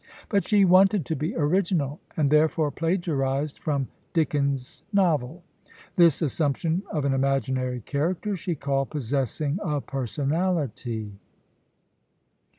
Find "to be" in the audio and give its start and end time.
1.05-1.35